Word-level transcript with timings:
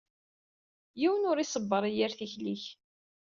Yiwen 0.99 1.27
ur 1.31 1.37
isebbeṛ 1.39 1.83
i 1.89 1.91
yir 1.97 2.11
tikli-k. 2.19 2.63